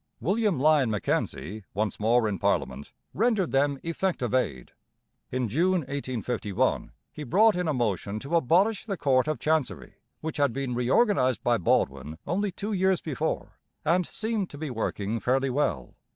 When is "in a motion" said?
7.55-8.17